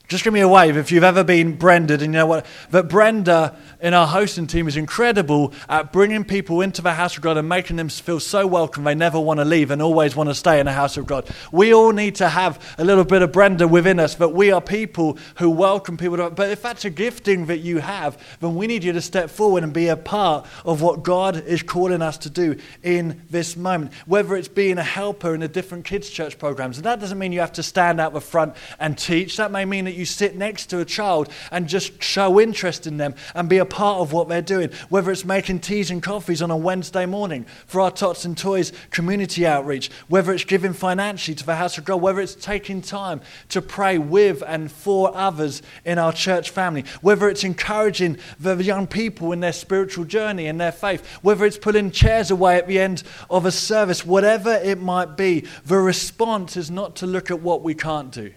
[0.07, 2.45] just give me a wave if you've ever been Brenda and you know what.
[2.69, 7.23] But Brenda in our hosting team is incredible at bringing people into the house of
[7.23, 10.29] God and making them feel so welcome they never want to leave and always want
[10.29, 11.27] to stay in the house of God.
[11.51, 14.61] We all need to have a little bit of Brenda within us, but we are
[14.61, 16.17] people who welcome people.
[16.17, 19.29] To, but if that's a gifting that you have, then we need you to step
[19.29, 23.57] forward and be a part of what God is calling us to do in this
[23.57, 23.91] moment.
[24.05, 26.77] Whether it's being a helper in the different kids' church programs.
[26.77, 29.37] And that doesn't mean you have to stand out the front and teach.
[29.37, 32.97] That may mean that you sit next to a child and just show interest in
[32.97, 34.69] them and be a part of what they're doing.
[34.89, 38.71] Whether it's making teas and coffees on a Wednesday morning for our Tots and Toys
[38.91, 43.21] community outreach, whether it's giving financially to the House of God, whether it's taking time
[43.49, 48.87] to pray with and for others in our church family, whether it's encouraging the young
[48.87, 52.79] people in their spiritual journey and their faith, whether it's pulling chairs away at the
[52.79, 57.41] end of a service, whatever it might be, the response is not to look at
[57.41, 58.31] what we can't do,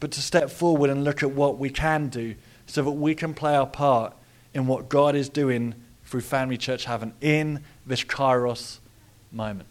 [0.00, 2.34] but to step forward and look at what we can do
[2.66, 4.14] so that we can play our part
[4.54, 8.78] in what God is doing through Family Church Havant in this Kairos
[9.30, 9.68] moment.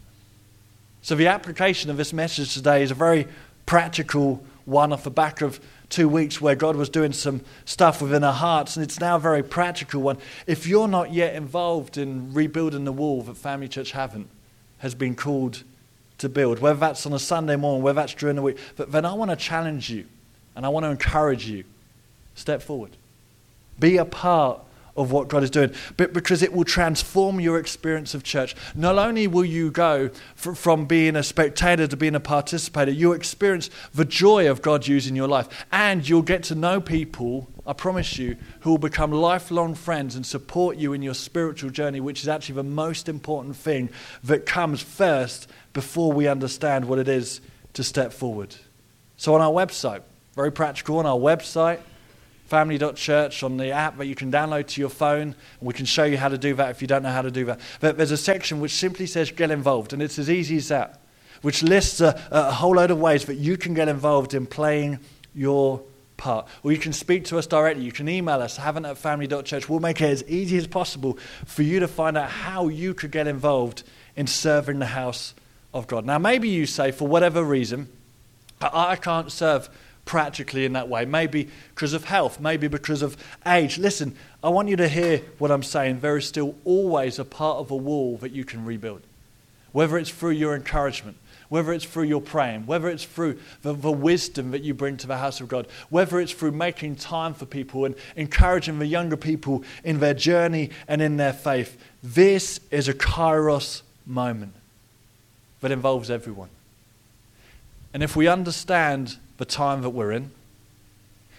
[1.02, 3.28] So, the application of this message today is a very
[3.66, 8.24] practical one off the back of two weeks where God was doing some stuff within
[8.24, 10.18] our hearts, and it's now a very practical one.
[10.46, 14.28] If you're not yet involved in rebuilding the wall that Family Church Havant
[14.80, 15.64] has been called
[16.20, 19.06] to build, whether that's on a Sunday morning, whether that's during the week, but then
[19.06, 20.06] I want to challenge you
[20.60, 21.64] and I want to encourage you.
[22.36, 22.92] Step forward.
[23.80, 24.60] Be a part
[24.98, 28.58] of what God is doing, but because it will transform your experience of church.
[28.76, 33.70] Not only will you go from being a spectator to being a participator, you'll experience
[33.94, 38.18] the joy of God using your life, and you'll get to know people, I promise
[38.18, 42.28] you, who will become lifelong friends and support you in your spiritual journey, which is
[42.28, 43.92] actually the most important thing
[44.26, 47.40] that comes first before we understand what it is
[47.76, 48.58] to step forward.
[49.16, 50.02] So, on our website,
[50.40, 51.82] very practical, on our website,
[52.46, 55.36] family.church on the app that you can download to your phone.
[55.60, 57.44] We can show you how to do that if you don't know how to do
[57.44, 57.60] that.
[57.82, 61.02] But there's a section which simply says get involved, and it's as easy as that,
[61.42, 65.00] which lists a, a whole load of ways that you can get involved in playing
[65.36, 65.82] your
[66.16, 66.48] part.
[66.64, 67.84] Or you can speak to us directly.
[67.84, 69.68] You can email us, havant at family.church.
[69.68, 73.12] We'll make it as easy as possible for you to find out how you could
[73.12, 73.84] get involved
[74.16, 75.34] in serving the house
[75.74, 76.06] of God.
[76.06, 77.90] Now, maybe you say, for whatever reason,
[78.62, 79.70] I can't serve
[80.10, 81.06] practically in that way.
[81.06, 83.78] Maybe because of health, maybe because of age.
[83.78, 86.00] Listen, I want you to hear what I'm saying.
[86.00, 89.04] There is still always a part of a wall that you can rebuild.
[89.72, 91.18] Whether it's through your encouragement,
[91.50, 95.06] whether it's through your praying, whether it's through the, the, wisdom that you bring to
[95.06, 99.18] the house of God, whether it's through making time for people and encouraging the younger
[99.18, 101.80] people in their journey and in their faith.
[102.02, 104.56] This is a kairos moment
[105.62, 106.50] that involves everyone.
[107.94, 110.30] And if we understand the time that we're in,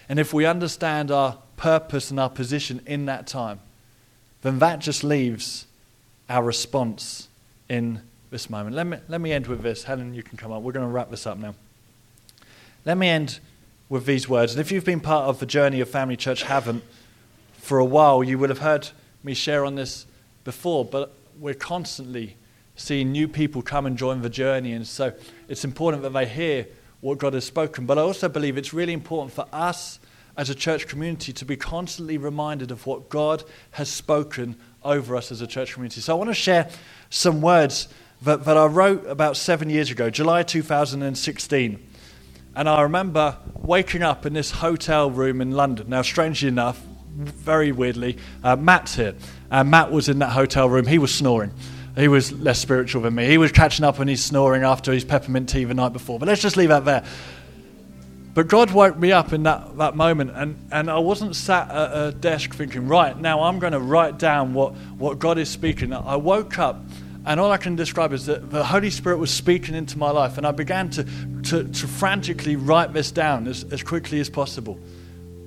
[0.09, 3.59] and if we understand our purpose and our position in that time,
[4.41, 5.67] then that just leaves
[6.29, 7.29] our response
[7.69, 8.75] in this moment.
[8.75, 9.83] Let me, let me end with this.
[9.83, 10.63] Helen, you can come up.
[10.63, 11.53] We're going to wrap this up now.
[12.83, 13.39] Let me end
[13.87, 14.53] with these words.
[14.53, 16.81] And if you've been part of the journey of Family Church Havant
[17.53, 18.89] for a while, you would have heard
[19.23, 20.07] me share on this
[20.43, 22.35] before, but we're constantly
[22.75, 24.71] seeing new people come and join the journey.
[24.71, 25.13] And so
[25.47, 26.65] it's important that they hear
[27.01, 27.85] what God has spoken.
[27.85, 29.99] But I also believe it's really important for us
[30.37, 35.31] as a church community to be constantly reminded of what God has spoken over us
[35.31, 36.01] as a church community.
[36.01, 36.69] So I want to share
[37.09, 37.87] some words
[38.21, 41.87] that, that I wrote about seven years ago, July 2016.
[42.55, 45.89] And I remember waking up in this hotel room in London.
[45.89, 46.81] Now, strangely enough,
[47.15, 49.15] very weirdly, uh, Matt's here.
[49.49, 50.85] And Matt was in that hotel room.
[50.85, 51.51] He was snoring.
[52.01, 53.27] He was less spiritual than me.
[53.27, 56.17] He was catching up and he's snoring after his peppermint tea the night before.
[56.17, 57.03] But let's just leave that there.
[58.33, 61.91] But God woke me up in that, that moment, and, and I wasn't sat at
[61.91, 65.93] a desk thinking, right, now I'm going to write down what, what God is speaking.
[65.93, 66.81] I woke up,
[67.25, 70.37] and all I can describe is that the Holy Spirit was speaking into my life,
[70.37, 74.79] and I began to, to, to frantically write this down as, as quickly as possible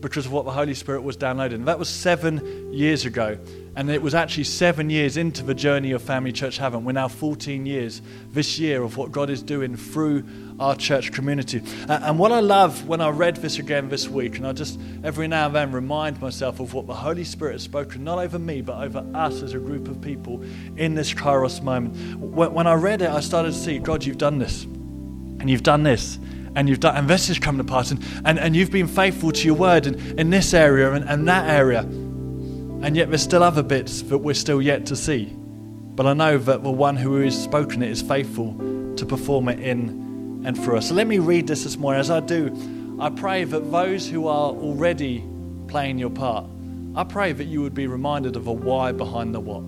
[0.05, 1.65] because of what the Holy Spirit was downloading.
[1.65, 3.39] That was seven years ago.
[3.75, 6.85] And it was actually seven years into the journey of Family Church Havant.
[6.85, 10.25] We're now 14 years this year of what God is doing through
[10.61, 11.63] our church community.
[11.89, 15.27] And what I love when I read this again this week, and I just every
[15.27, 18.61] now and then remind myself of what the Holy Spirit has spoken, not over me,
[18.61, 20.45] but over us as a group of people
[20.77, 21.97] in this Kairos moment.
[22.21, 25.83] When I read it, I started to see, God, you've done this, and you've done
[25.83, 26.19] this,
[26.55, 29.33] and you've done, and this has come to pass, and, and, and you've been faithful
[29.33, 31.81] to your word in, in this area and, and that area.
[31.81, 35.33] And yet there's still other bits that we're still yet to see.
[35.35, 38.53] But I know that the one who has spoken it is faithful
[38.97, 40.89] to perform it in and through us.
[40.89, 42.01] So let me read this this morning.
[42.01, 45.25] As I do, I pray that those who are already
[45.69, 46.47] playing your part,
[46.95, 49.63] I pray that you would be reminded of a why behind the what.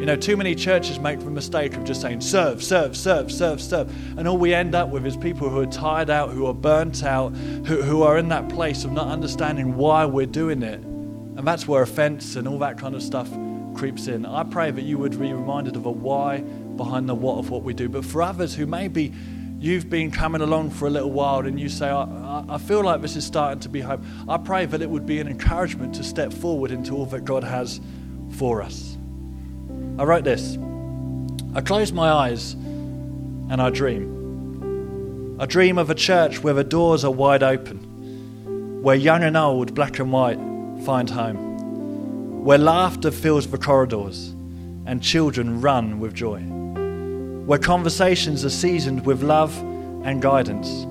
[0.00, 3.60] You know, too many churches make the mistake of just saying serve, serve, serve, serve,
[3.60, 4.18] serve.
[4.18, 7.04] And all we end up with is people who are tired out, who are burnt
[7.04, 10.80] out, who, who are in that place of not understanding why we're doing it.
[10.80, 13.28] And that's where offense and all that kind of stuff
[13.74, 14.24] creeps in.
[14.24, 17.62] I pray that you would be reminded of a why behind the what of what
[17.62, 17.90] we do.
[17.90, 19.12] But for others who maybe
[19.58, 23.02] you've been coming along for a little while and you say, I, I, feel like
[23.02, 26.04] this is starting to be hope, I pray that it would be an encouragement to
[26.04, 27.82] step forward into all that God has
[28.30, 28.96] for us.
[29.98, 30.56] I wrote this
[31.54, 35.36] I close my eyes and I dream.
[35.40, 39.74] I dream of a church where the doors are wide open, where young and old,
[39.74, 40.38] black and white,
[40.84, 44.28] find home, where laughter fills the corridors
[44.86, 46.42] and children run with joy
[47.50, 49.58] where conversations are seasoned with love
[50.04, 50.86] and guidance.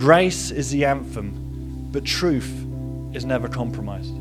[0.00, 2.50] Grace is the anthem, but truth
[3.12, 4.14] is never compromised.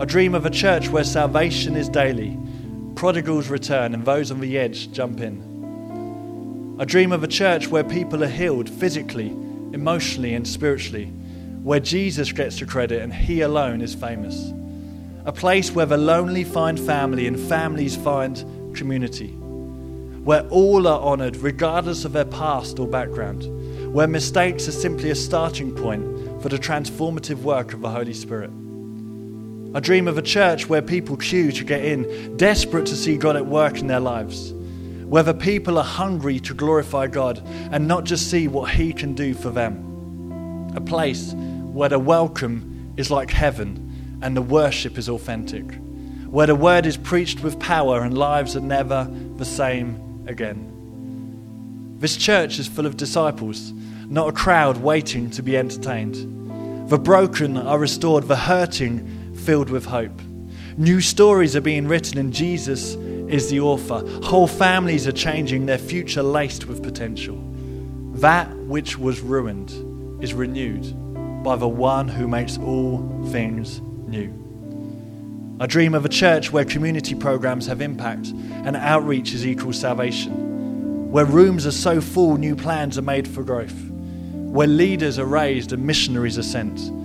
[0.00, 2.38] I dream of a church where salvation is daily,
[2.98, 6.76] prodigals return, and those on the edge jump in.
[6.80, 9.28] I dream of a church where people are healed physically,
[9.72, 11.04] emotionally, and spiritually,
[11.62, 14.52] where Jesus gets the credit and He alone is famous.
[15.26, 21.36] A place where the lonely find family and families find community where all are honoured
[21.36, 23.44] regardless of their past or background,
[23.94, 26.02] where mistakes are simply a starting point
[26.42, 28.50] for the transformative work of the Holy Spirit.
[29.74, 33.36] I dream of a church where people queue to get in, desperate to see God
[33.36, 34.54] at work in their lives,
[35.04, 39.14] where the people are hungry to glorify God and not just see what He can
[39.14, 40.72] do for them.
[40.74, 45.74] A place where the welcome is like heaven and the worship is authentic,
[46.30, 49.06] where the word is preached with power and lives are never
[49.36, 51.96] the same again.
[51.98, 53.72] This church is full of disciples,
[54.06, 56.88] not a crowd waiting to be entertained.
[56.88, 59.17] The broken are restored, the hurting
[59.48, 60.20] filled with hope.
[60.76, 62.96] New stories are being written, and Jesus
[63.32, 64.06] is the author.
[64.22, 67.42] Whole families are changing, their future laced with potential.
[68.16, 69.70] That which was ruined
[70.22, 70.92] is renewed
[71.42, 72.98] by the one who makes all
[73.30, 74.30] things new.
[75.58, 78.28] I dream of a church where community programs have impact
[78.66, 83.42] and outreach is equal salvation, where rooms are so full new plans are made for
[83.42, 86.97] growth, where leaders are raised and missionaries are sent,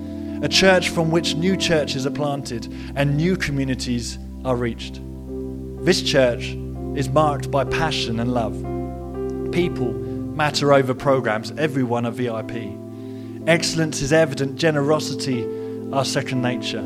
[0.43, 4.99] a church from which new churches are planted and new communities are reached.
[5.85, 6.49] This church
[6.97, 8.53] is marked by passion and love.
[9.53, 12.77] People matter over programs, everyone a VIP.
[13.47, 15.47] Excellence is evident, generosity
[15.93, 16.83] our second nature.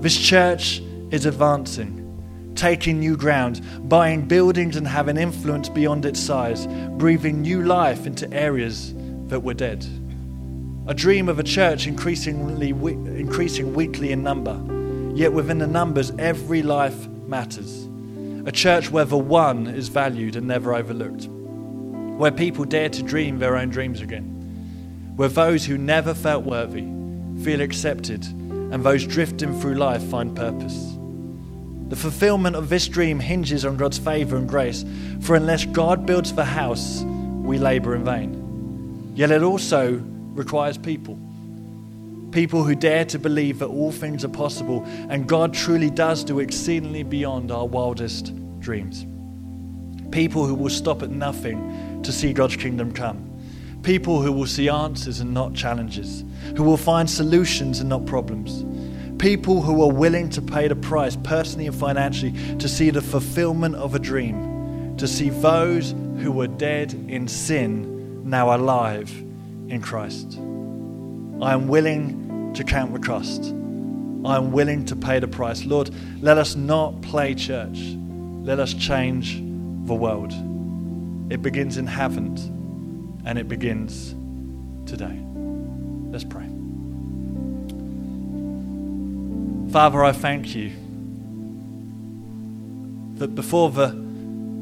[0.00, 3.60] This church is advancing, taking new ground,
[3.90, 8.94] buying buildings and having influence beyond its size, breathing new life into areas
[9.26, 9.86] that were dead.
[10.90, 14.60] A dream of a church increasingly, increasing weekly in number,
[15.14, 17.88] yet within the numbers, every life matters.
[18.44, 21.28] A church where the one is valued and never overlooked,
[22.18, 26.88] where people dare to dream their own dreams again, where those who never felt worthy
[27.44, 30.96] feel accepted and those drifting through life find purpose.
[31.88, 34.84] The fulfillment of this dream hinges on God's favor and grace,
[35.20, 39.12] for unless God builds the house, we labor in vain.
[39.14, 40.02] Yet it also
[40.40, 41.18] requires people.
[42.32, 46.40] People who dare to believe that all things are possible and God truly does do
[46.40, 49.04] exceedingly beyond our wildest dreams.
[50.10, 53.26] People who will stop at nothing to see God's kingdom come.
[53.82, 56.24] People who will see answers and not challenges
[56.56, 58.64] who will find solutions and not problems.
[59.20, 63.74] People who are willing to pay the price, personally and financially, to see the fulfillment
[63.74, 69.12] of a dream, to see those who were dead in sin now alive
[69.70, 70.36] in Christ.
[71.40, 73.44] I am willing to count the cost.
[74.24, 75.64] I am willing to pay the price.
[75.64, 75.90] Lord,
[76.20, 77.78] let us not play church.
[78.42, 79.36] Let us change
[79.86, 80.32] the world.
[81.30, 84.14] It begins in heaven and it begins
[84.86, 85.18] today.
[86.10, 86.48] Let's pray.
[89.72, 90.72] Father, I thank you
[93.14, 93.99] that before the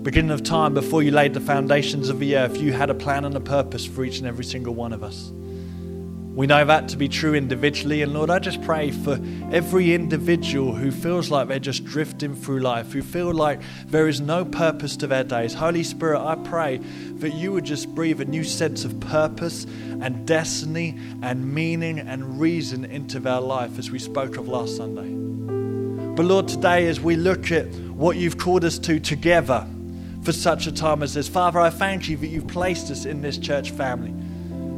[0.08, 3.26] beginning of time, before you laid the foundations of the earth, you had a plan
[3.26, 5.30] and a purpose for each and every single one of us.
[6.34, 8.00] We know that to be true individually.
[8.00, 9.20] And Lord, I just pray for
[9.52, 14.18] every individual who feels like they're just drifting through life, who feel like there is
[14.18, 15.52] no purpose to their days.
[15.52, 16.78] Holy Spirit, I pray
[17.16, 19.64] that you would just breathe a new sense of purpose
[20.00, 26.14] and destiny and meaning and reason into their life as we spoke of last Sunday.
[26.14, 29.66] But Lord, today as we look at what you've called us to together
[30.22, 33.22] for such a time as this, Father, I thank you that you've placed us in
[33.22, 34.14] this church family.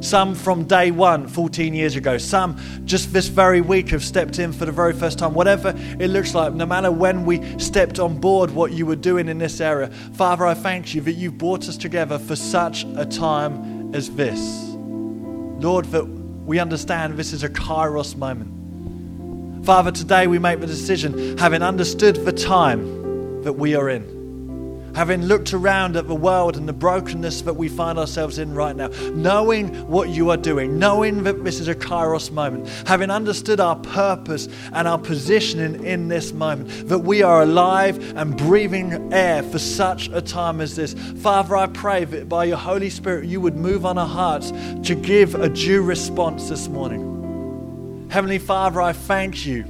[0.01, 2.16] Some from day one, 14 years ago.
[2.16, 5.34] Some just this very week have stepped in for the very first time.
[5.34, 9.28] Whatever it looks like, no matter when we stepped on board what you were doing
[9.28, 9.88] in this area.
[9.88, 14.41] Father, I thank you that you've brought us together for such a time as this.
[14.70, 19.66] Lord, that we understand this is a kairos moment.
[19.66, 24.20] Father, today we make the decision, having understood the time that we are in
[24.95, 28.74] having looked around at the world and the brokenness that we find ourselves in right
[28.76, 33.61] now, knowing what you are doing, knowing that this is a kairos moment, having understood
[33.61, 39.43] our purpose and our positioning in this moment, that we are alive and breathing air
[39.43, 40.95] for such a time as this.
[40.95, 44.53] Father, I pray that by your Holy Spirit you would move on our hearts
[44.84, 48.09] to give a due response this morning.
[48.11, 49.64] Heavenly Father, I thank you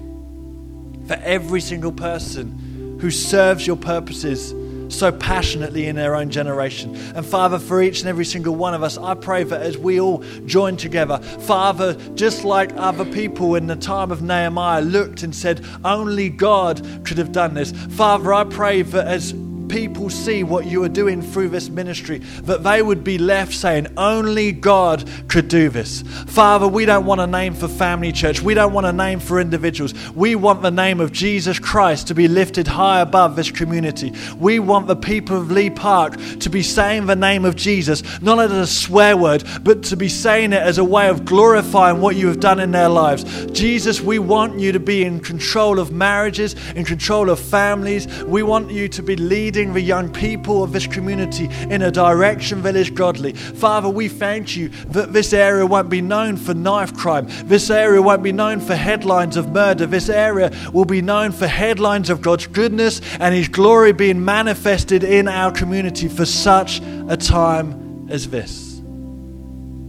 [1.06, 4.54] for every single person who serves your purposes
[4.91, 6.95] so passionately in their own generation.
[7.14, 10.01] And Father, for each and every single one of us, I pray that as we
[10.01, 15.34] all join together, Father, just like other people in the time of Nehemiah looked and
[15.34, 17.72] said, only God could have done this.
[17.72, 19.32] Father, I pray that as
[19.70, 23.86] people see what you are doing through this ministry, that they would be left saying,
[23.96, 26.02] Only God could do this.
[26.26, 28.40] Father, we don't want a name for family church.
[28.40, 29.94] We don't want a name for individuals.
[30.10, 34.12] We want the name of Jesus Christ to be lifted high above this community.
[34.38, 38.38] We want the people of Leigh Park to be saying the name of Jesus, not
[38.40, 42.16] as a swear word, but to be saying it as a way of glorifying what
[42.16, 43.46] you have done in their lives.
[43.52, 48.08] Jesus, we want you to be in control of marriages, in control of families.
[48.24, 51.90] We want you to be leading leading the young people of this community in a
[51.90, 53.34] direction that is godly.
[53.34, 57.26] Father, we thank you that this area won't be known for knife crime.
[57.44, 59.84] This area won't be known for headlines of murder.
[59.84, 65.04] This area will be known for headlines of God's goodness and His glory being manifested
[65.04, 66.80] in our community for such
[67.11, 68.80] a time as this.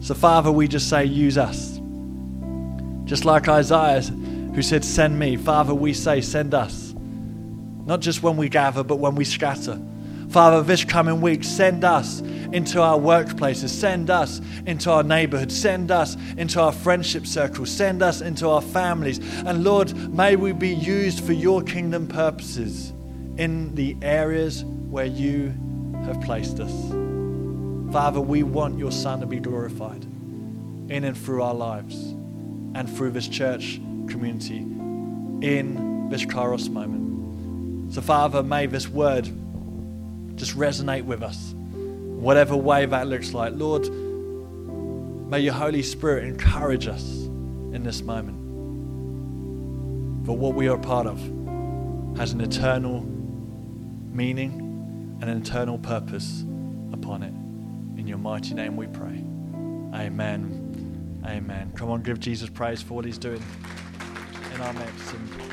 [0.02, 1.80] So, Father, we just say, use us.
[3.06, 5.38] Just like Isaiah, who said, Send me.
[5.38, 6.91] Father, we say, Send us.
[7.86, 9.80] Not just when we gather, but when we scatter.
[10.30, 15.92] Father, this coming week, send us into our workplaces, send us into our neighborhood, send
[15.92, 19.20] us into our friendship circles, send us into our families.
[19.46, 22.92] And Lord, may we be used for your kingdom purposes
[23.38, 25.54] in the areas where you
[26.06, 26.72] have placed us.
[27.92, 30.04] Father, we want your Son to be glorified
[30.90, 31.96] in and through our lives
[32.74, 34.60] and through this church community
[35.46, 37.11] in this Kairos moment.
[37.92, 39.26] So, Father, may this word
[40.38, 43.52] just resonate with us, whatever way that looks like.
[43.54, 43.92] Lord,
[45.30, 48.38] may your Holy Spirit encourage us in this moment.
[50.26, 51.20] For what we are part of
[52.18, 56.46] has an eternal meaning and an eternal purpose
[56.94, 57.34] upon it.
[58.00, 59.22] In your mighty name we pray.
[59.94, 61.22] Amen.
[61.26, 61.74] Amen.
[61.76, 63.44] Come on, give Jesus praise for what he's doing
[64.56, 65.51] in our midst.